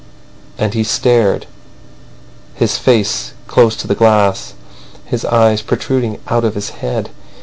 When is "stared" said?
0.83-1.45